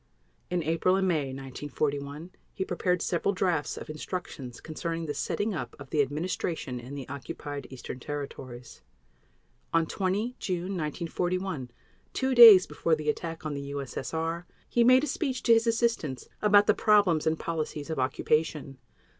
[0.49, 5.75] In April and May 1941 he prepared several drafts of instructions concerning the setting up
[5.77, 8.81] of the administration in the Occupied Eastern Territories.
[9.71, 11.69] On 20 June 1941,
[12.13, 16.27] two days before the attack on the U.S.S.R., he made a speech to his assistants
[16.41, 18.79] about the problems and policies of occupation.